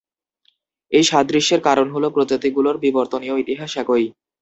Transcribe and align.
এই 0.91 1.03
সাদৃশ্যের 1.03 1.61
কারণ 1.61 1.87
হল 1.91 2.03
প্রজাতিগুলোর 2.09 2.75
বিবর্তনীয় 2.77 3.35
ইতিহাস 3.39 3.71
একই। 3.77 4.05